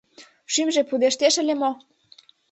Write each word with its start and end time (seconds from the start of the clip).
Шӱмжӧ 0.53 0.81
пудештеш 0.89 1.35
ыле 1.41 1.55
мо? 1.61 1.71